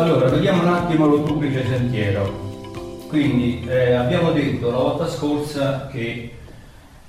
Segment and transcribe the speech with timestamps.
[0.00, 3.04] Allora, vediamo un attimo lo duplice sentiero.
[3.08, 6.36] Quindi eh, abbiamo detto la volta scorsa che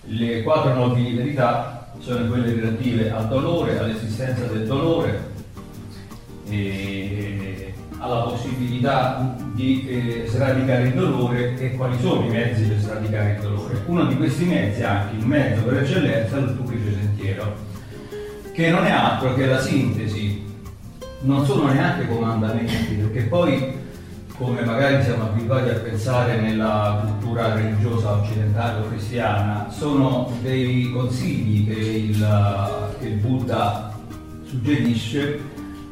[0.01, 5.29] le quattro nodi di verità sono quelle relative al dolore, all'esistenza del dolore,
[7.97, 13.41] alla possibilità di eh, sradicare il dolore e quali sono i mezzi per sradicare il
[13.41, 13.83] dolore.
[13.85, 17.55] Uno di questi mezzi, anche il mezzo per eccellenza, è il duplice sentiero,
[18.51, 20.20] che non è altro che la sintesi,
[21.21, 23.79] non sono neanche comandamenti, perché poi
[24.37, 31.67] come magari siamo abituati a pensare nella cultura religiosa occidentale o cristiana, sono dei consigli
[31.67, 33.95] che il, che il Buddha
[34.43, 35.39] suggerisce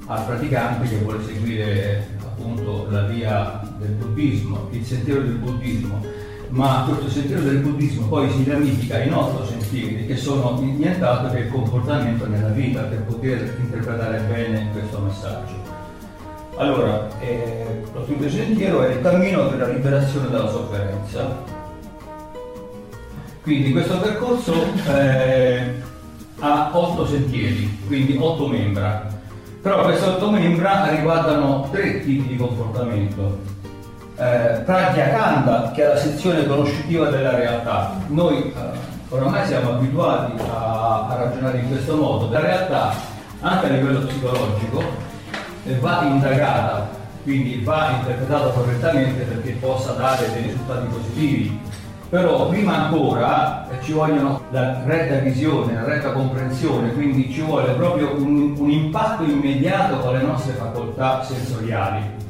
[0.08, 6.04] al praticante che vuole seguire appunto la via del buddismo, il sentiero del buddismo,
[6.50, 11.40] ma questo sentiero del buddismo poi si ramifica in otto sentieri che sono nient'altro che
[11.40, 15.78] il comportamento nella vita per poter interpretare bene questo messaggio.
[16.58, 21.58] Allora, eh, lo quinto sentiero è il cammino per la liberazione dalla sofferenza.
[23.42, 24.54] Quindi questo percorso
[24.88, 25.76] eh,
[26.40, 29.08] ha otto sentieri, quindi otto membra.
[29.62, 33.59] Però queste otto membra riguardano tre tipi di comportamento.
[34.22, 37.94] Eh, Pragya Kanda, che è la sezione conoscitiva della realtà.
[38.08, 38.54] Noi eh,
[39.08, 42.30] oramai siamo abituati a, a ragionare in questo modo.
[42.30, 42.94] La realtà,
[43.40, 44.84] anche a livello psicologico,
[45.80, 46.90] va indagata,
[47.24, 51.62] quindi va interpretata correttamente perché possa dare dei risultati positivi.
[52.10, 57.72] Però prima ancora eh, ci vogliono la retta visione, la retta comprensione, quindi ci vuole
[57.72, 62.28] proprio un, un impatto immediato con le nostre facoltà sensoriali.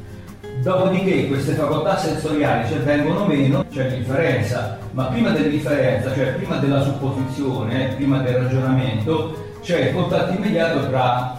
[0.62, 6.82] Dopodiché queste facoltà sensoriali se vengono meno c'è differenza, ma prima dell'indifferenza, cioè prima della
[6.82, 11.34] supposizione, prima del ragionamento, c'è il contatto immediato tra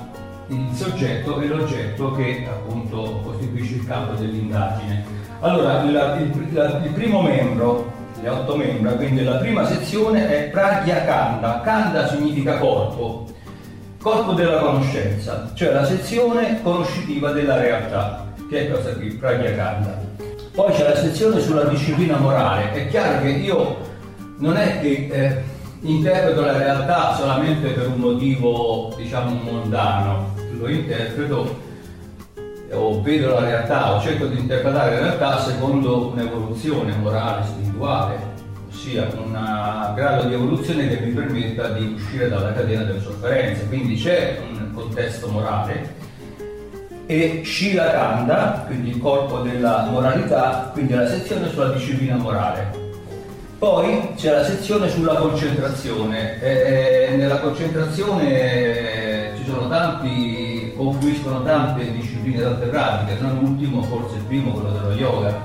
[0.48, 5.04] il soggetto e l'oggetto che appunto costituisce il campo dell'indagine.
[5.42, 10.50] Allora, la, il, la, il, primo membro, le otto membra, quindi la prima sezione è
[10.50, 11.62] Pragya Kanda.
[11.64, 13.28] Kanda significa corpo,
[14.02, 19.98] corpo della conoscenza, cioè la sezione conoscitiva della realtà, che è questa qui, Pragya Kanda.
[20.54, 22.74] Poi c'è la sezione sulla disciplina morale.
[22.74, 23.78] È chiaro che io
[24.40, 25.44] non è che eh,
[25.80, 31.70] interpreto la realtà solamente per un motivo, diciamo, mondano, lo interpreto
[32.74, 38.18] o vedo la realtà o cerco di interpretare la realtà secondo un'evoluzione morale, spirituale,
[38.70, 39.32] ossia un
[39.96, 43.66] grado di evoluzione che mi permetta di uscire dalla catena delle sofferenze.
[43.68, 46.01] Quindi c'è un contesto morale
[47.12, 52.72] e Shilakanda, quindi il corpo della moralità, quindi la sezione sulla disciplina morale.
[53.60, 56.42] Poi c'è la sezione sulla concentrazione.
[56.42, 64.24] E, nella concentrazione ci sono tanti confluiscono tante discipline tante pratiche, non ultimo forse il
[64.24, 65.38] primo quello dello yoga,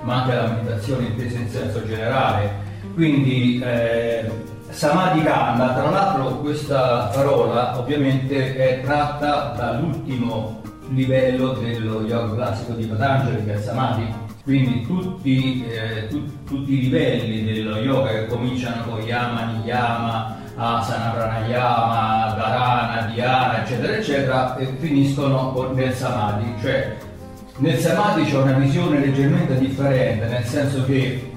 [0.00, 2.50] ma anche la meditazione intesa in senso generale.
[2.94, 4.24] Quindi eh,
[4.70, 12.86] Samadhi Kanda, tra l'altro questa parola ovviamente è tratta dall'ultimo livello dello yoga classico di
[12.86, 14.14] Patanjali che è il Samadhi,
[14.44, 21.10] quindi tutti, eh, tu, tutti i livelli dello yoga che cominciano con Yama, Niyama, Asana,
[21.10, 26.96] Pranayama, Dharana, Dhyana, eccetera, eccetera, e finiscono nel Samadhi, cioè
[27.58, 31.32] nel Samadhi c'è una visione leggermente differente, nel senso che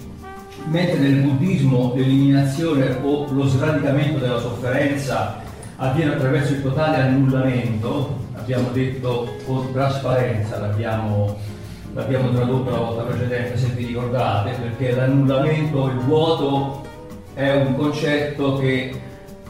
[0.65, 5.41] mentre nel buddismo l'eliminazione o lo sradicamento della sofferenza
[5.75, 11.37] avviene attraverso il totale annullamento, abbiamo detto con trasparenza, l'abbiamo,
[11.93, 16.85] l'abbiamo tradotto la volta precedente se vi ricordate, perché l'annullamento, il vuoto
[17.33, 18.99] è un concetto che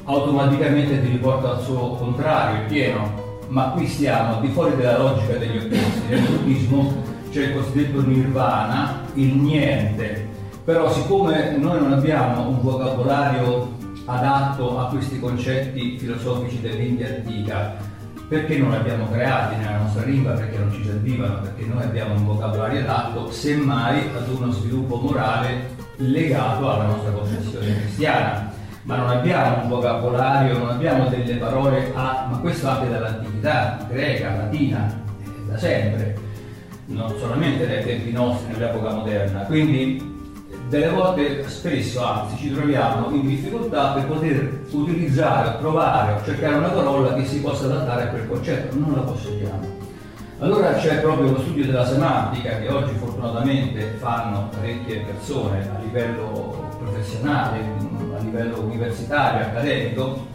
[0.04, 3.22] automaticamente ti riporta al suo contrario, il pieno.
[3.48, 6.02] Ma qui stiamo al di fuori della logica degli opposti.
[6.10, 6.94] Nel buddismo
[7.32, 10.28] c'è il cosiddetto nirvana, il niente.
[10.64, 13.72] Però siccome noi non abbiamo un vocabolario
[14.06, 17.76] adatto a questi concetti filosofici dell'India antica,
[18.34, 22.16] perché non li abbiamo creati nella nostra lingua, perché non ci servivano, perché noi abbiamo
[22.16, 28.52] un vocabolario adatto, semmai ad uno sviluppo morale legato alla nostra concezione cristiana.
[28.86, 34.36] Ma non abbiamo un vocabolario, non abbiamo delle parole, a, ma questo anche dall'antichità greca,
[34.36, 36.18] latina, eh, da sempre,
[36.88, 39.42] non solamente nei tempi nostri, nell'epoca moderna.
[39.42, 40.13] Quindi
[40.74, 46.70] delle volte, spesso anzi, ci troviamo in difficoltà per poter utilizzare, provare o cercare una
[46.70, 49.82] parola che si possa adattare a quel concetto, non la possediamo.
[50.40, 56.72] Allora c'è proprio lo studio della semantica che oggi fortunatamente fanno parecchie persone a livello
[56.84, 57.60] professionale,
[58.18, 60.26] a livello universitario, accademico,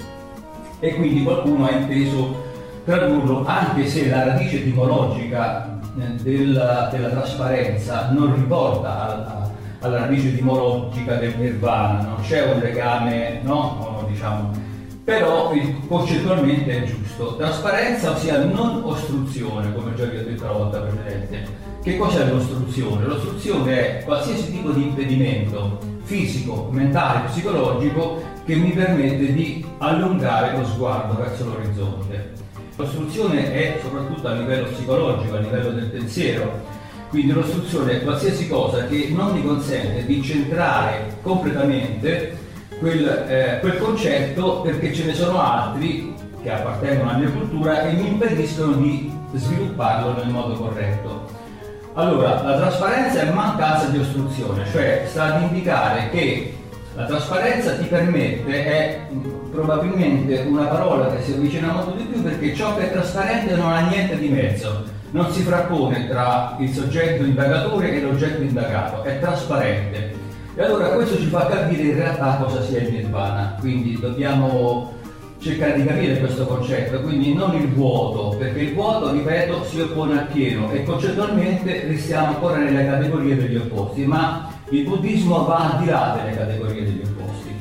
[0.78, 2.44] e quindi qualcuno ha inteso
[2.84, 9.47] tradurlo, anche se la radice etimologica eh, della, della trasparenza non riporta alla,
[9.80, 14.04] alla, radice etimologica del nirvana, non c'è un legame, no?
[14.08, 14.50] diciamo,
[15.04, 15.52] però
[15.86, 17.36] concettualmente è giusto.
[17.36, 21.66] Trasparenza, ossia non ostruzione, come già vi ho detto la volta precedente.
[21.82, 23.06] Che cos'è l'ostruzione?
[23.06, 30.66] L'ostruzione è qualsiasi tipo di impedimento fisico, mentale, psicologico che mi permette di allungare lo
[30.66, 32.32] sguardo verso l'orizzonte.
[32.76, 36.60] L'ostruzione è soprattutto a livello psicologico, a livello del pensiero,
[37.10, 42.36] quindi l'ostruzione è qualsiasi cosa che non mi consente di centrare completamente
[42.78, 47.92] quel, eh, quel concetto perché ce ne sono altri che appartengono alla mia cultura e
[47.92, 51.26] mi impediscono di svilupparlo nel modo corretto.
[51.94, 56.54] Allora, la trasparenza è mancanza di ostruzione, cioè sta ad indicare che
[56.94, 59.00] la trasparenza ti permette, è
[59.50, 63.72] probabilmente una parola che si avvicina molto di più perché ciò che è trasparente non
[63.72, 69.18] ha niente di mezzo, non si frappone tra il soggetto indagatore e l'oggetto indagato, è
[69.18, 70.16] trasparente.
[70.54, 74.96] E allora questo ci fa capire in realtà cosa sia il nirvana, quindi dobbiamo
[75.38, 80.18] cercare di capire questo concetto, quindi non il vuoto, perché il vuoto, ripeto, si oppone
[80.18, 85.78] al pieno e concettualmente restiamo ancora nelle categorie degli opposti, ma il buddismo va al
[85.78, 87.54] di là delle categorie degli opposti.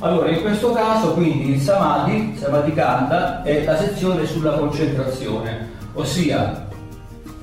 [0.00, 6.63] Allora, in questo caso, quindi, il samadhi, samadhi kanda, è la sezione sulla concentrazione, ossia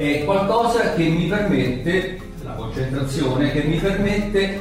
[0.02, 4.60] è qualcosa che mi permette, la concentrazione, che mi permette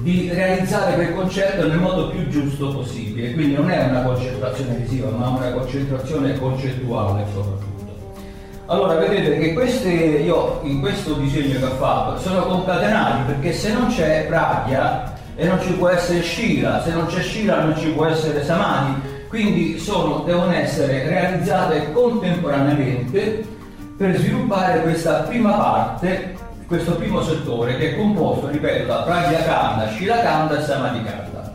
[0.00, 5.10] di realizzare quel concetto nel modo più giusto possibile, quindi non è una concentrazione visiva,
[5.10, 7.66] ma una concentrazione concettuale soprattutto.
[8.66, 13.72] Allora vedete che queste, io in questo disegno che ho fatto sono concatenati perché se
[13.72, 17.88] non c'è Pragya e non ci può essere Shira, se non c'è Shira non ci
[17.90, 23.56] può essere Samadhi, quindi sono, devono essere realizzate contemporaneamente
[23.98, 26.36] per sviluppare questa prima parte,
[26.68, 31.52] questo primo settore che è composto, ripeto, da Pragya Kanda, Shira Kanda e Samadhi Kanda.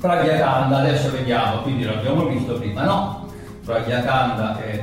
[0.00, 3.28] Pragya Kanda adesso vediamo, quindi l'abbiamo visto prima, no?
[3.66, 4.82] Pragyakanda è,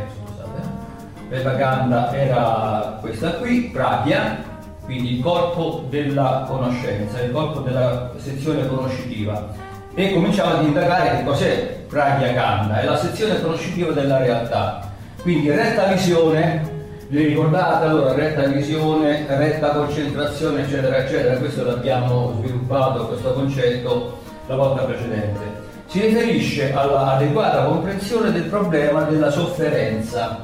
[1.32, 4.38] scusate, era questa qui, Pragya,
[4.84, 9.65] quindi il corpo della conoscenza, il corpo della sezione conoscitiva.
[9.96, 14.92] E cominciamo ad indagare che cos'è Pragyakanda, è la sezione conoscitiva della realtà.
[15.22, 16.62] Quindi retta visione,
[17.08, 24.56] vi ricordate allora retta visione, retta concentrazione, eccetera, eccetera, questo l'abbiamo sviluppato, questo concetto, la
[24.56, 30.42] volta precedente si riferisce all'adeguata comprensione del problema della sofferenza,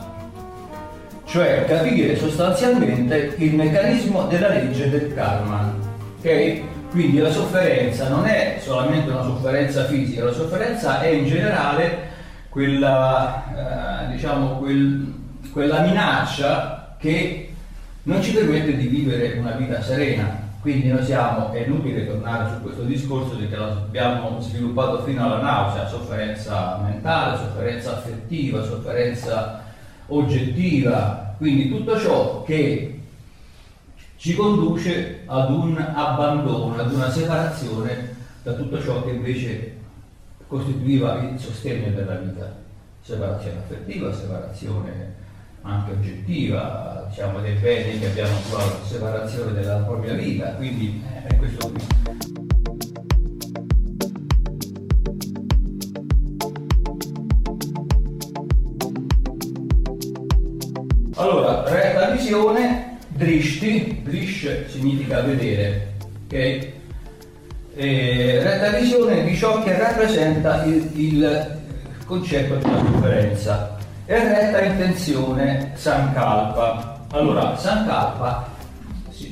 [1.25, 5.73] cioè capire sostanzialmente il meccanismo della legge del karma.
[6.19, 6.63] Okay?
[6.91, 12.09] Quindi la sofferenza non è solamente una sofferenza fisica, la sofferenza è in generale
[12.49, 15.13] quella, eh, diciamo, quel,
[15.53, 17.53] quella minaccia che
[18.03, 22.61] non ci permette di vivere una vita serena, quindi noi siamo, è inutile tornare su
[22.61, 29.63] questo discorso perché l'abbiamo sviluppato fino alla nausea, sofferenza mentale, sofferenza affettiva, sofferenza
[30.07, 33.00] oggettiva, quindi tutto ciò che
[34.21, 39.77] ci conduce ad un abbandono, ad una separazione da tutto ciò che invece
[40.45, 42.55] costituiva il sostegno della vita,
[43.01, 45.15] separazione affettiva, separazione
[45.63, 51.35] anche oggettiva, diciamo, dei beni che abbiamo sulla separazione della propria vita, quindi eh, è
[51.37, 51.83] questo qui.
[61.15, 62.90] Allora, retta visione,
[63.21, 65.93] drishti, drish significa vedere,
[66.25, 66.67] ok?
[67.75, 71.59] E retta visione di ciò che rappresenta il, il
[72.05, 77.05] concetto della differenza e retta intenzione Sankalpa.
[77.11, 78.49] Allora, Sankalpa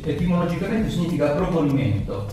[0.05, 2.27] etimologicamente significa proponimento,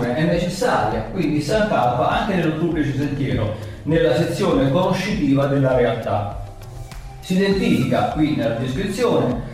[0.00, 6.40] è necessaria, quindi Sankalpa anche nell'ottuplice sentiero, nella sezione conoscitiva della realtà.
[7.20, 9.50] Si identifica qui nella descrizione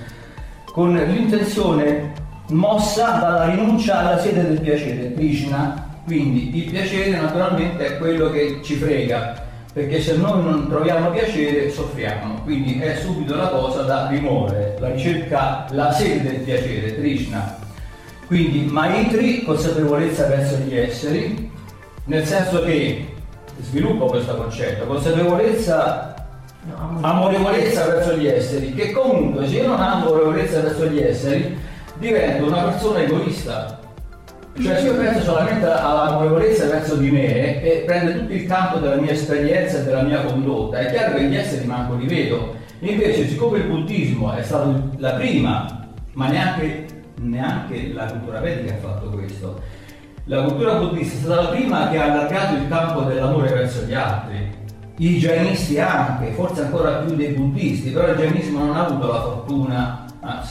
[0.78, 2.12] con l'intenzione
[2.50, 8.60] mossa dalla rinuncia alla sede del piacere, Krishna, quindi il piacere naturalmente è quello che
[8.62, 14.06] ci frega, perché se noi non troviamo piacere soffriamo, quindi è subito la cosa da
[14.06, 17.58] rimuovere, la ricerca, la sede del piacere, Krishna.
[18.28, 21.50] Quindi Maitri, consapevolezza verso gli esseri,
[22.04, 23.14] nel senso che
[23.62, 26.17] sviluppo questo concetto, consapevolezza,
[27.00, 31.58] amorevolezza verso gli esseri, che comunque se io non ho amorevolezza verso gli esseri,
[31.98, 33.78] divento una persona egoista,
[34.60, 38.96] Cioè se io penso solamente all'amorevolezza verso di me e prende tutto il campo della
[38.96, 42.56] mia esperienza e della mia condotta, è chiaro che gli esseri manco li vedo.
[42.80, 46.86] Invece siccome il buddismo è stato la prima, ma neanche,
[47.20, 49.60] neanche la cultura vedica ha fatto questo,
[50.24, 53.94] la cultura buddista è stata la prima che ha allargato il campo dell'amore verso gli
[53.94, 54.57] altri.
[55.00, 59.20] I jainisti anche, forse ancora più dei buddisti, però il jainismo non ha avuto la
[59.20, 60.04] fortuna,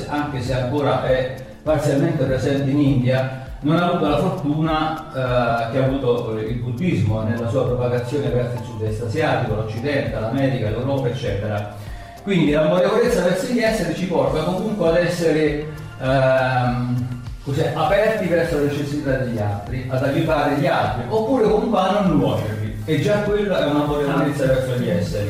[0.08, 5.78] anche se ancora è parzialmente presente in India, non ha avuto la fortuna eh, che
[5.80, 11.76] ha avuto il buddismo nella sua propagazione verso il sud-est asiatico, l'Occidente, l'America, l'Europa, eccetera.
[12.24, 15.66] Quindi l'amorevolezza verso gli esseri ci porta comunque ad essere
[16.00, 17.08] ehm,
[17.44, 22.18] così, aperti verso le necessità degli altri, ad aiutare gli altri, oppure comunque a non
[22.18, 22.67] nuocervi.
[22.90, 25.30] E già quella è un'amorevolezza verso gli esseri.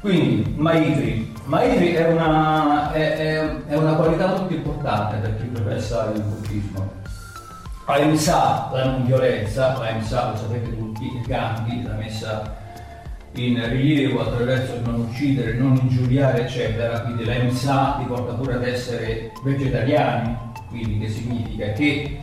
[0.00, 1.34] Quindi, Maitri.
[1.44, 7.04] Maitri è una, è, è, è una qualità molto importante per chi professa il buddismo
[7.88, 12.56] Ahimsa, la non violenza, l'Ahimsa lo sapete tutti, Gandhi, la messa
[13.34, 18.64] in rilievo attraverso il non uccidere, non ingiuriare, eccetera, quindi l'Ahimsa ti porta pure ad
[18.64, 20.36] essere vegetariani,
[20.68, 22.18] quindi che significa che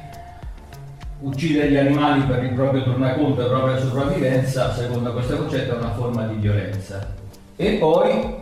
[1.23, 5.77] uccidere gli animali per il proprio tornaconto e la propria sopravvivenza, secondo questo concetto, è
[5.77, 7.13] una forma di violenza.
[7.55, 8.41] E poi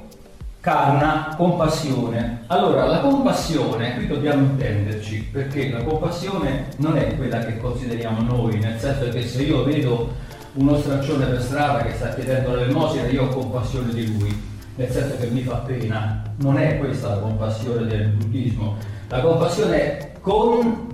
[0.60, 2.44] Karna, compassione.
[2.48, 8.60] Allora, la compassione, qui dobbiamo intenderci, perché la compassione non è quella che consideriamo noi,
[8.60, 10.14] nel senso che se io vedo
[10.54, 14.40] uno straccione per strada che sta chiedendo l'elemosina, io ho compassione di lui,
[14.76, 16.22] nel senso che mi fa pena.
[16.38, 18.76] Non è questa la compassione del buddismo.
[19.08, 20.90] La compassione è con,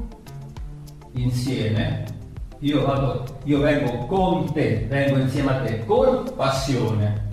[1.17, 2.05] insieme,
[2.59, 7.25] io, vado, io vengo con te, vengo insieme a te, con passione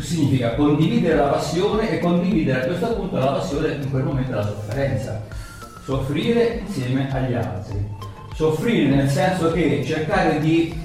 [0.00, 4.46] significa condividere la passione e condividere a questo punto la passione in quel momento la
[4.46, 5.22] sofferenza.
[5.84, 7.86] Soffrire insieme agli altri.
[8.34, 10.80] Soffrire nel senso che cercare di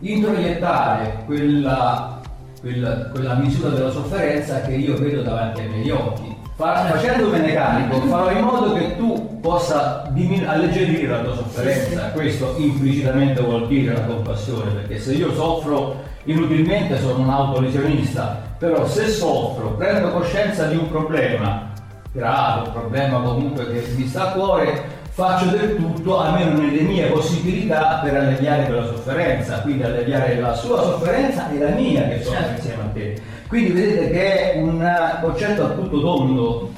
[0.00, 2.20] introiettare quella,
[2.60, 6.25] quella, quella misura della sofferenza che io vedo davanti ai miei occhi.
[6.56, 12.10] Facendomene carico, farò in modo che tu possa diminu- alleggerire la tua sofferenza.
[12.12, 18.86] Questo implicitamente vuol dire la compassione, perché se io soffro inutilmente sono un autolesionista, però
[18.86, 21.72] se soffro, prendo coscienza di un problema
[22.10, 24.84] grave, un problema comunque che mi sta a cuore,
[25.16, 30.82] faccio del tutto, almeno nelle mie possibilità, per alleviare quella sofferenza, quindi alleviare la sua
[30.82, 32.52] sofferenza e la mia che sono certo.
[32.56, 33.20] insieme a te.
[33.48, 36.70] Quindi vedete che è un concetto a tutto tondo.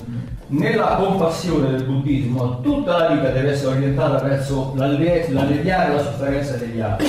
[0.51, 6.81] Nella compassione del buddismo tutta la vita deve essere orientata verso l'alleviare la sofferenza degli
[6.81, 7.07] altri.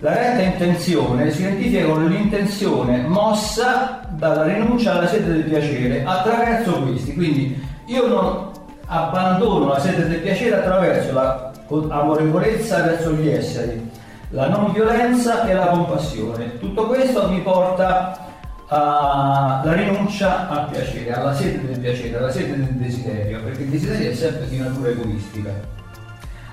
[0.00, 6.82] La retta intenzione si identifica con l'intenzione mossa dalla rinuncia alla sede del piacere attraverso
[6.82, 7.14] questi.
[7.14, 8.52] Quindi io non
[8.86, 11.12] abbandono la sede del piacere attraverso
[11.68, 13.90] l'amorevolezza verso gli esseri,
[14.30, 16.58] la non violenza e la compassione.
[16.58, 18.18] Tutto questo mi porta
[18.66, 24.10] alla rinuncia al piacere, alla sede del piacere, alla sede del desiderio, perché il desiderio
[24.10, 25.74] è sempre di natura egoistica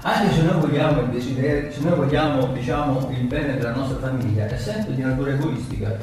[0.04, 4.48] anche se noi vogliamo il desiderio, se noi vogliamo diciamo, il bene della nostra famiglia,
[4.48, 5.96] è sempre di natura egoistica,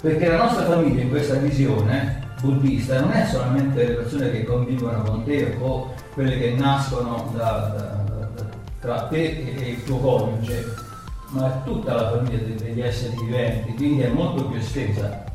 [0.00, 5.02] perché la nostra famiglia in questa visione buddista non è solamente le persone che convivono
[5.02, 8.04] con te o quelle che nascono da, da,
[8.34, 8.46] da,
[8.80, 10.74] tra te e il tuo coniuge,
[11.30, 15.27] ma è tutta la famiglia degli esseri viventi, quindi è molto più estesa.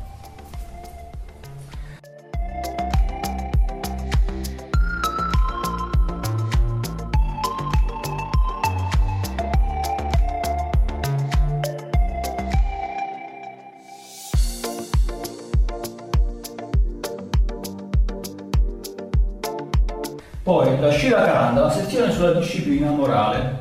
[23.04, 23.60] Morale,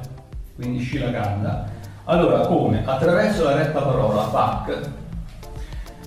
[0.55, 1.65] quindi Shilakanda.
[2.05, 2.83] Allora, come?
[2.85, 4.89] Attraverso la retta parola, PAC,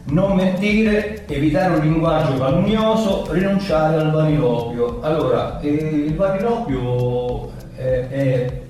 [0.04, 5.00] non mentire, evitare un linguaggio calunnoso, rinunciare al vanilopio.
[5.02, 8.60] Allora, eh, il vanilopio è, è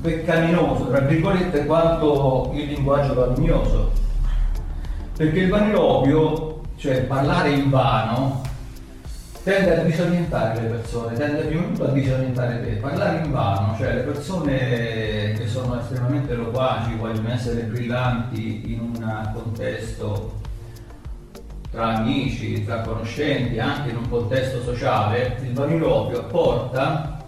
[0.00, 3.92] peccaminoso, tra virgolette, quanto il linguaggio calunnoso.
[5.16, 8.42] Perché il vanilopio, cioè parlare in vano,
[9.42, 13.74] tende a disorientare le persone, tende prima di tutto a disorientare te, parlare in vano,
[13.76, 20.40] cioè le persone che sono estremamente loquaci, vogliono essere brillanti in un contesto
[21.72, 27.18] tra amici, tra conoscenti, anche in un contesto sociale, il vanilopio porta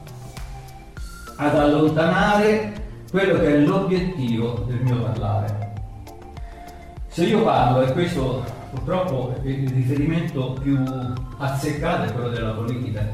[1.36, 2.72] ad allontanare
[3.10, 5.72] quello che è l'obiettivo del mio parlare.
[7.08, 8.44] Se io parlo, e questo
[8.74, 10.82] purtroppo il riferimento più
[11.38, 13.06] azzeccato è quello della politica.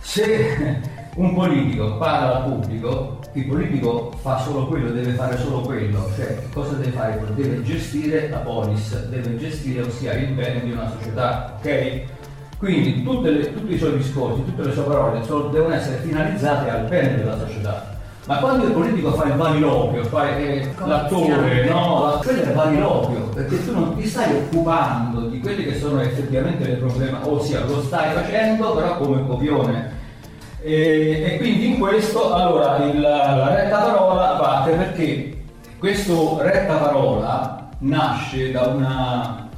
[0.00, 0.80] Se
[1.14, 6.48] un politico parla al pubblico, il politico fa solo quello, deve fare solo quello, cioè
[6.52, 7.22] cosa deve fare?
[7.34, 12.02] Deve gestire la polis, deve gestire ossia il bene di una società, ok?
[12.58, 17.16] Quindi le, tutti i suoi discorsi, tutte le sue parole devono essere finalizzate al bene
[17.16, 17.98] della società.
[18.30, 23.64] Ma quando il politico fa il vaniloquio, fa eh, l'attore, no, quello è vaniloquio, perché
[23.64, 28.14] tu non ti stai occupando di quelli che sono effettivamente le problemi, ossia lo stai
[28.14, 29.90] facendo però come copione.
[30.62, 35.42] E, e quindi in questo, allora, il, la retta parola parte perché
[35.76, 39.48] questo retta parola nasce da una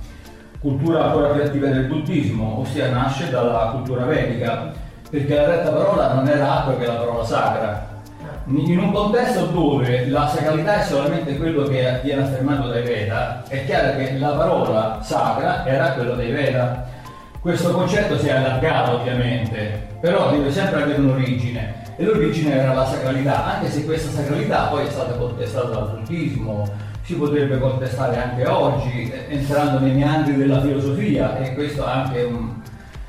[0.61, 4.73] cultura ancora più attiva del buddismo, ossia nasce dalla cultura vedica,
[5.11, 7.91] perché la retta parola non era altro che la parola sacra
[8.47, 13.65] in un contesto dove la sacralità è solamente quello che viene affermato dai Veda, è
[13.65, 16.89] chiaro che la parola sacra era quello dei Veda.
[17.41, 22.87] Questo concetto si è allargato ovviamente, però deve sempre avere un'origine e l'origine era la
[22.87, 26.69] sacralità, anche se questa sacralità poi è stata contestata dal buddismo,
[27.03, 32.61] si potrebbe contestare anche oggi, entrando nei meandri della filosofia e questo anche è un,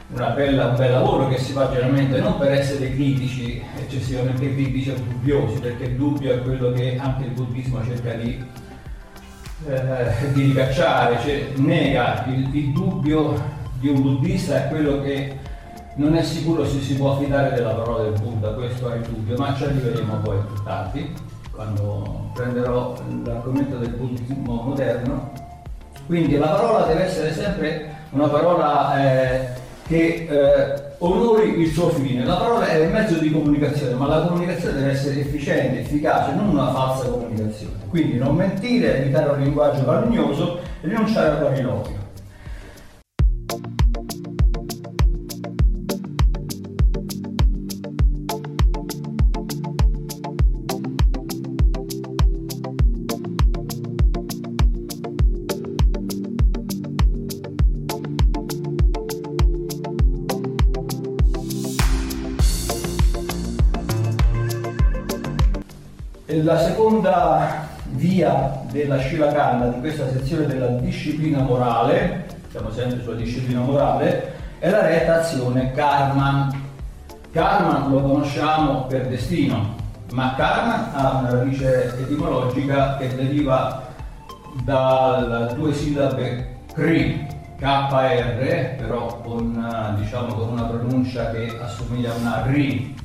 [0.07, 4.95] bella, un bel lavoro che si fa generalmente non per essere critici, eccessivamente critici o
[4.95, 8.43] dubbiosi, perché il dubbio è quello che anche il buddismo cerca di,
[9.67, 13.41] eh, di ricacciare, cioè nega il, il, dubbio
[13.79, 15.37] di un buddista è quello che
[15.95, 19.37] non è sicuro se si può affidare della parola del Buddha, questo è il dubbio,
[19.37, 21.13] ma ci arriveremo poi più tardi,
[21.51, 25.31] quando prenderò l'argomento del buddismo moderno.
[26.07, 32.23] Quindi la parola deve essere sempre una parola eh, che eh, onori il suo fine.
[32.25, 36.49] La parola è un mezzo di comunicazione, ma la comunicazione deve essere efficiente, efficace, non
[36.49, 37.73] una falsa comunicazione.
[37.89, 42.02] Quindi non mentire, evitare un linguaggio calunnoso rinunciare al pariloquio.
[66.53, 73.61] La seconda via della Shilakanda, di questa sezione della disciplina morale, siamo sempre sulla disciplina
[73.61, 76.53] morale, è la retta azione karma.
[77.31, 79.73] Karma lo conosciamo per destino,
[80.11, 83.87] ma karma ha una radice etimologica che deriva
[84.63, 87.25] da due sillabe kri,
[87.57, 92.95] KR, però con, diciamo, con una pronuncia che assomiglia a una ri.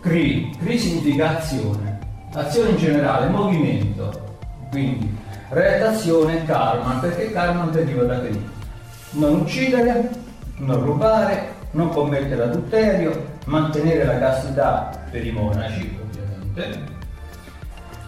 [0.00, 1.95] Kri, kri significa azione
[2.36, 4.10] Azione in generale, movimento,
[4.68, 5.10] quindi
[5.48, 8.50] reazione karma, perché karma deriva da qui.
[9.12, 10.10] Non uccidere,
[10.58, 16.78] non rubare, non commettere adulterio, mantenere la castità per i monaci, ovviamente,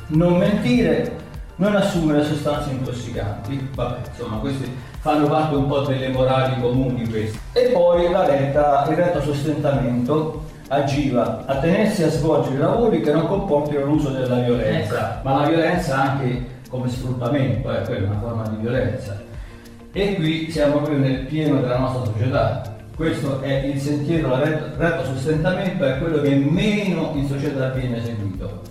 [0.09, 1.17] non mentire,
[1.57, 7.39] non assumere sostanze intossicanti, vabbè, insomma, questi fanno parte un po' delle morali comuni questi.
[7.55, 13.27] E poi la retta, il retto sostentamento, agiva a tenersi a svolgere lavori che non
[13.27, 18.57] comportino l'uso della violenza, ma la violenza anche come sfruttamento, è eh, una forma di
[18.57, 19.21] violenza.
[19.93, 22.77] E qui siamo proprio nel pieno della nostra società.
[22.95, 28.67] Questo è il sentiero, il retto sostentamento è quello che meno in società viene seguito.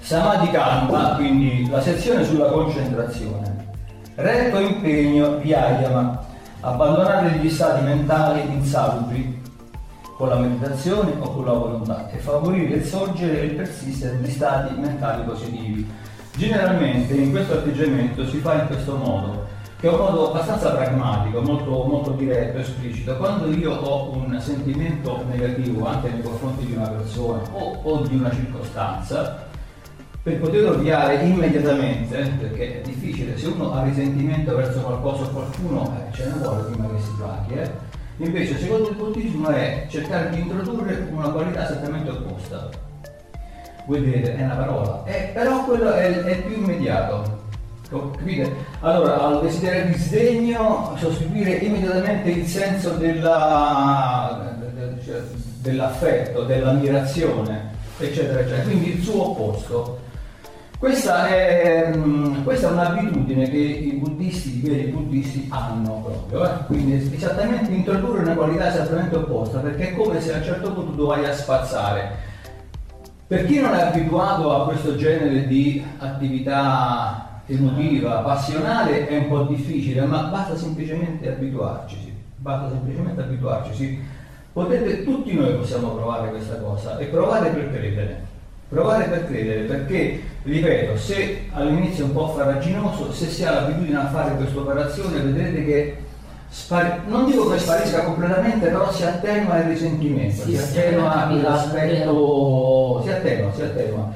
[0.00, 3.66] Samadhi Kanta, quindi la sezione sulla concentrazione.
[4.14, 6.24] Retto impegno di Ayama,
[6.60, 9.37] abbandonare gli stati mentali insalubri
[10.18, 14.28] con la meditazione o con la volontà e favorire il sorgere e il persistere di
[14.28, 15.88] stati mentali positivi.
[16.36, 19.46] Generalmente in questo atteggiamento si fa in questo modo,
[19.78, 23.16] che è un modo abbastanza pragmatico, molto, molto diretto, esplicito.
[23.16, 28.16] Quando io ho un sentimento negativo anche nei confronti di una persona o, o di
[28.16, 29.46] una circostanza,
[30.20, 35.96] per poterlo avviare immediatamente, perché è difficile, se uno ha risentimento verso qualcosa o qualcuno,
[35.96, 37.96] eh, ce ne vuole prima che si plachi, eh?
[38.18, 42.68] Invece, secondo il buddismo, è cercare di introdurre una qualità esattamente opposta.
[43.86, 47.46] Voi direte, è una parola, eh, però quello è, è più immediato.
[47.88, 48.52] Capite?
[48.80, 54.56] Allora, al desiderio di sdegno, sostituire immediatamente il senso della,
[55.04, 55.22] cioè,
[55.60, 58.62] dell'affetto, dell'ammirazione, eccetera, eccetera.
[58.62, 60.06] Quindi il suo opposto.
[60.78, 66.64] Questa è, mm, questa è, un'abitudine che i buddisti, i veri buddisti hanno proprio, eh?
[66.66, 70.92] quindi esattamente introdurre una qualità esattamente opposta, perché è come se a un certo punto
[70.92, 72.26] tu vai a spazzare.
[73.26, 79.42] Per chi non è abituato a questo genere di attività emotiva, passionale, è un po'
[79.42, 84.00] difficile, ma basta semplicemente abituarci, basta semplicemente abituarci.
[84.52, 88.27] Potete, tutti noi possiamo provare questa cosa e provare per credere.
[88.68, 93.96] Provare per credere perché, ripeto, se all'inizio è un po' farraginoso, se si ha l'abitudine
[93.96, 95.96] a fare questa operazione vedrete che
[96.50, 101.40] spari- non dico che sparisca completamente, però si attenua il risentimento, Sì, si attenua sì,
[101.40, 104.12] l'aspetto, si attenua, si attenua.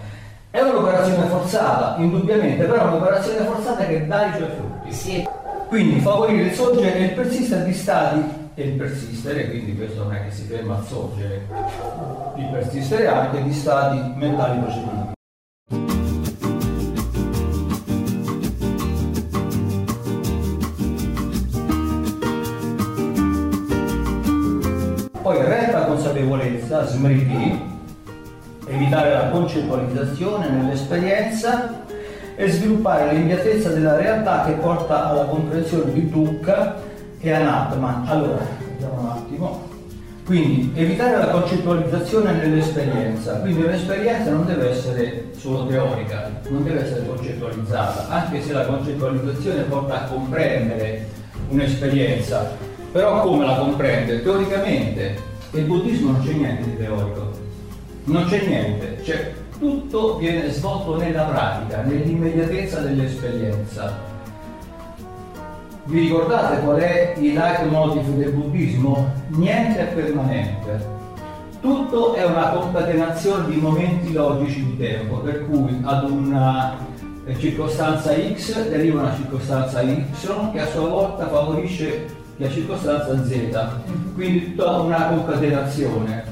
[0.50, 4.92] È un'operazione forzata, indubbiamente, però è un'operazione forzata che dà i suoi frutti.
[4.92, 5.26] Sì,
[5.68, 10.14] Quindi favorire il sorgere e il persistere di stati e il persistere, quindi questo non
[10.14, 11.46] è che si ferma al sorgere,
[12.36, 15.10] il persistere anche di stati mentali procedurali.
[25.22, 27.70] Poi retta consapevolezza, smriti,
[28.66, 31.84] evitare la concettualizzazione nell'esperienza
[32.34, 36.90] e sviluppare l'immediatezza della realtà che porta alla comprensione di dukkha
[37.22, 38.04] e anatman.
[38.06, 39.70] Allora, vediamo un attimo.
[40.24, 47.06] Quindi evitare la concettualizzazione nell'esperienza, quindi un'esperienza non deve essere solo teorica, non deve essere
[47.06, 51.08] concettualizzata, anche se la concettualizzazione porta a comprendere
[51.48, 52.56] un'esperienza,
[52.92, 54.22] però come la comprende?
[54.22, 55.18] Teoricamente,
[55.50, 57.30] il buddismo non c'è niente di teorico,
[58.04, 64.10] non c'è niente, cioè tutto viene svolto nella pratica, nell'immediatezza dell'esperienza.
[65.84, 69.12] Vi ricordate qual è il leitmotiv del buddismo?
[69.30, 71.00] Niente è permanente.
[71.60, 76.76] Tutto è una concatenazione di momenti logici di tempo, per cui ad una
[77.24, 80.04] eh, circostanza X deriva una circostanza Y
[80.52, 83.66] che a sua volta favorisce la circostanza Z,
[84.14, 86.30] quindi tutta una concatenazione.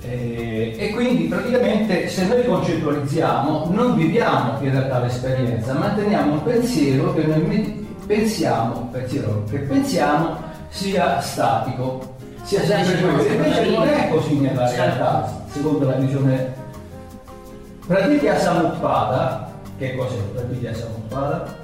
[0.00, 7.14] Eh, e quindi praticamente se noi concettualizziamo non viviamo in realtà l'esperienza, manteniamo un pensiero
[7.14, 10.36] che noi pensiamo, pensiero che pensiamo
[10.68, 13.22] sia statico, sia sempre quello.
[13.22, 16.52] Invece non è così nella realtà, secondo la visione
[17.86, 21.62] Pratitya Samutpada, che cos'è Pratitya Samutpada?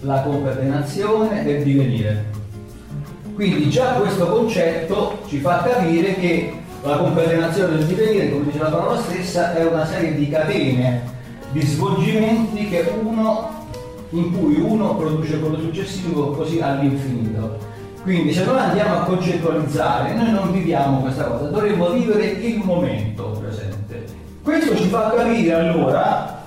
[0.00, 2.24] La concatenazione del divenire.
[3.34, 8.68] Quindi già questo concetto ci fa capire che la concatenazione del divenire, come dice la
[8.68, 11.02] parola stessa, è una serie di catene,
[11.52, 13.61] di svolgimenti che uno,
[14.12, 17.58] in cui uno produce quello successivo così all'infinito.
[18.02, 23.36] Quindi se noi andiamo a concettualizzare, noi non viviamo questa cosa, dovremmo vivere il momento
[23.40, 24.04] presente.
[24.42, 26.42] Questo ci fa capire allora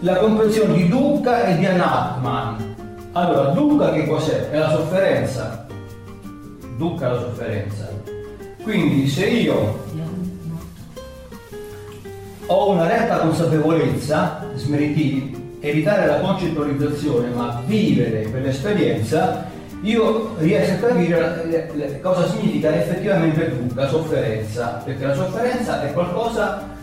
[0.00, 2.74] la comprensione di dukkha e di anatman.
[3.12, 4.50] Allora, dukkha che cos'è?
[4.50, 5.66] È la sofferenza.
[6.76, 7.88] Dukkha è la sofferenza.
[8.62, 9.84] Quindi se io
[12.46, 19.46] ho una retta consapevolezza, smriti, evitare la concettualizzazione, ma vivere per l'esperienza,
[19.82, 26.74] io riesco a capire cosa significa effettivamente dukkha, sofferenza, perché la sofferenza è qualcosa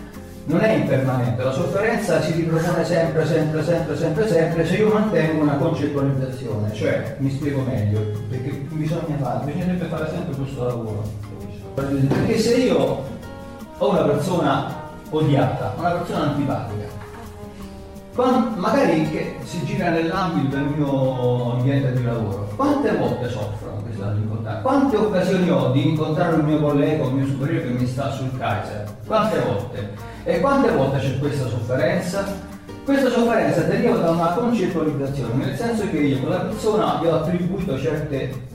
[0.46, 5.42] non è impermanente, la sofferenza si ripropone sempre, sempre, sempre, sempre, sempre se io mantengo
[5.42, 11.04] una concettualizzazione, cioè mi spiego meglio, perché bisogna fare, bisognerebbe fare sempre questo lavoro.
[11.76, 13.06] Perché se io
[13.78, 17.03] ho una persona odiata, una persona antipatica,
[18.16, 24.58] magari che si gira nell'ambito del mio ambiente di lavoro, quante volte soffro questa difficoltà?
[24.58, 28.30] Quante occasioni ho di incontrare un mio collega, un mio superiore che mi sta sul
[28.38, 28.86] Kaiser?
[29.08, 29.94] Quante volte?
[30.24, 32.52] E quante volte c'è questa sofferenza?
[32.86, 37.80] Questa sofferenza deriva da una concettualizzazione, nel senso che io quella persona gli ho attribuito
[37.80, 38.52] certe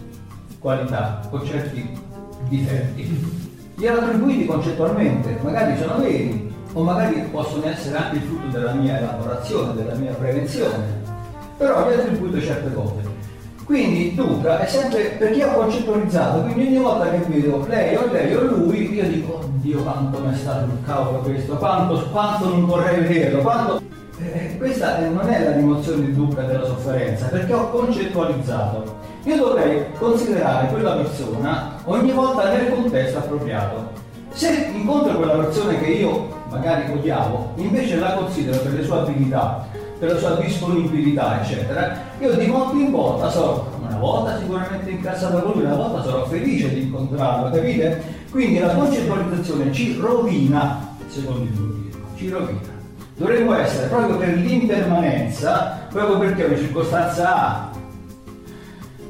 [0.60, 1.98] qualità o certi
[2.48, 3.46] difetti.
[3.74, 6.47] Glielo attribuiti concettualmente, magari sono veri,
[6.78, 10.84] o magari possono essere anche il frutto della mia elaborazione, della mia prevenzione,
[11.56, 13.16] però gli attribuito certe cose.
[13.64, 18.34] Quindi Duca è sempre perché ho concettualizzato, quindi ogni volta che vedo lei o lei
[18.34, 22.64] o lui, io dico, oddio quanto mi è stato un cavolo questo, quanto, quanto non
[22.64, 23.80] vorrei vederlo, quanto...
[24.20, 28.96] Eh, questa non è la rimozione di dukkha della sofferenza, perché ho concettualizzato.
[29.24, 33.90] Io dovrei considerare quella persona ogni volta nel contesto appropriato.
[34.30, 39.66] Se incontro quella persona che io magari odiavo, invece la considero per le sue abilità,
[39.98, 45.42] per la sua disponibilità, eccetera, io di volta in volta sarò una volta sicuramente incazzato
[45.42, 48.02] con lui, una volta sarò felice di incontrarlo, capite?
[48.30, 52.76] Quindi la concettualizzazione ci rovina, secondo il buddismo, ci rovina.
[53.16, 57.70] Dovremmo essere proprio per l'impermanenza, proprio perché una circostanza A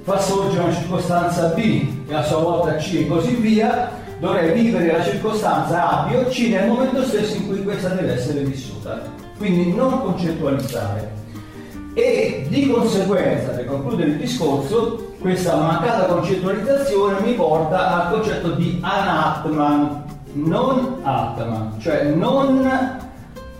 [0.04, 4.92] fa sorgere una circostanza B e a sua volta C e così via, dovrei vivere
[4.92, 9.00] la circostanza A, B o C nel momento stesso in cui questa deve essere vissuta.
[9.36, 11.16] Quindi non concettualizzare.
[11.94, 18.78] E di conseguenza, per concludere il discorso, questa mancata concettualizzazione mi porta al concetto di
[18.80, 22.90] anatman, non atman, cioè non,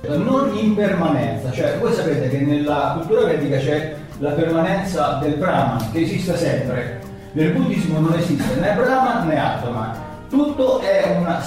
[0.03, 1.51] non impermanenza.
[1.51, 7.01] Cioè, voi sapete che nella cultura vedica c'è la permanenza del Brahman, che esiste sempre.
[7.33, 10.07] Nel buddismo non esiste né Brahman né Atman.
[10.29, 11.43] Tutto è una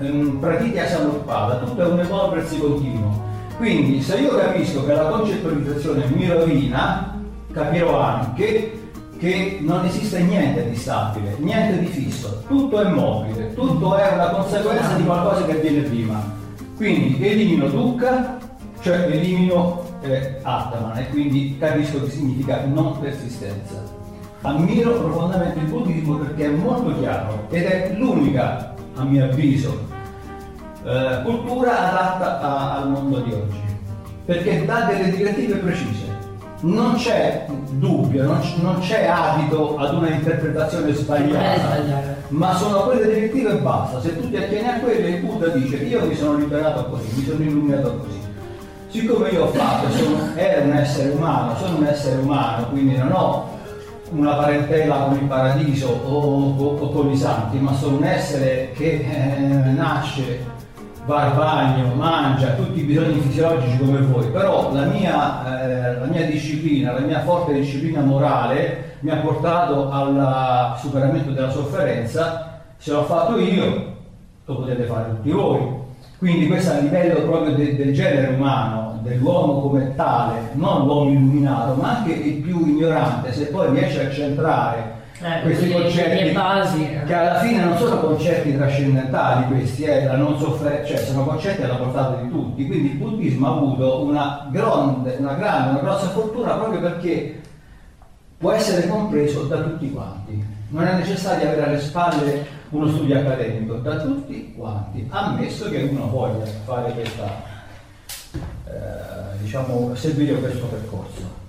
[0.00, 3.30] un pratitya samupada, tutto è un evolversi continuo.
[3.56, 7.20] Quindi se io capisco che la concettualizzazione mi rovina,
[7.52, 8.80] capirò anche
[9.18, 14.30] che non esiste niente di stabile, niente di fisso, tutto è mobile, tutto è una
[14.30, 16.20] conseguenza di qualcosa che viene prima.
[16.74, 18.38] Quindi elimino dukkha,
[18.80, 23.91] cioè elimino eh, Atman e quindi capisco che significa non persistenza.
[24.42, 29.86] Ammiro profondamente il buddismo perché è molto chiaro ed è l'unica, a mio avviso,
[30.84, 33.60] eh, cultura adatta a, al mondo di oggi,
[34.24, 36.10] perché dà delle direttive precise
[36.62, 43.12] non c'è dubbio, non, c- non c'è adito ad una interpretazione sbagliata, ma sono quelle
[43.12, 44.00] direttive e basta.
[44.00, 47.24] Se tu ti attieni a quelle, il Buddha dice io mi sono liberato così, mi
[47.24, 48.20] sono illuminato così.
[48.88, 53.10] Siccome io ho fatto, sono, ero un essere umano, sono un essere umano, quindi non
[53.10, 53.51] ho
[54.14, 58.72] una parentela con il paradiso o, o, o con i santi, ma sono un essere
[58.74, 60.50] che eh, nasce
[61.04, 66.06] va al bagno, mangia, tutti i bisogni fisiologici come voi, però la mia, eh, la
[66.06, 72.92] mia disciplina, la mia forte disciplina morale mi ha portato al superamento della sofferenza, se
[72.92, 73.94] l'ho fatto io,
[74.44, 75.80] lo potete fare tutti voi.
[76.18, 81.74] Quindi questo a livello proprio de, del genere umano, dell'uomo come tale, non l'uomo illuminato,
[81.74, 87.14] ma anche il più ignorante, se poi riesce a centrare eh, questi concetti basi, che
[87.14, 92.28] alla fine non sono concetti trascendentali questi, eh, soffer- cioè sono concetti alla portata di
[92.28, 97.40] tutti, quindi il buddismo ha avuto una grande, una grande, una grossa fortuna proprio perché
[98.36, 103.74] può essere compreso da tutti quanti, non è necessario avere alle spalle uno studio accademico,
[103.74, 107.50] da tutti quanti, ammesso che uno voglia fare questa,
[108.66, 111.40] eh, diciamo, seguire questo percorso.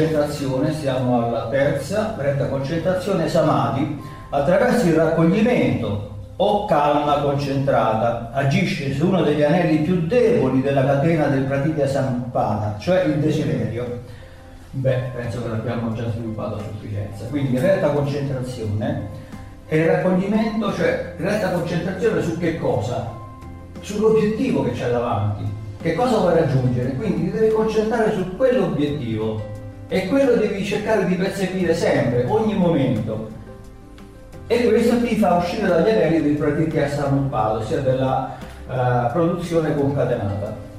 [0.00, 6.09] concentrazione, siamo alla terza, retta concentrazione samadhi, attraverso il raccoglimento
[6.42, 12.76] o calma concentrata, agisce su uno degli anelli più deboli della catena del pratitya sampana,
[12.78, 14.00] cioè il desiderio.
[14.70, 17.26] Beh, penso che l'abbiamo già sviluppato a sufficienza.
[17.26, 19.08] Quindi retta concentrazione
[19.66, 23.12] è il raccoglimento, cioè retta concentrazione su che cosa?
[23.80, 25.44] Sull'obiettivo che c'è davanti.
[25.82, 26.94] Che cosa vuoi raggiungere?
[26.94, 29.42] Quindi ti devi concentrare su quell'obiettivo
[29.88, 33.39] e quello devi cercare di perseguire sempre, ogni momento.
[34.52, 38.36] E questo ti fa uscire dagli anelli del pratitya samuppado, ossia della
[38.66, 40.69] uh, produzione concatenata.